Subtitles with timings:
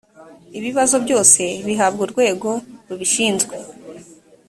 [0.57, 2.49] ibibazo byose bihabwa urwego
[2.87, 3.55] rubishinzwe.